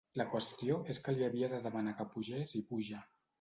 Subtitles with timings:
[0.19, 3.05] La qüestió és que li havia de demanar que pugés i puja.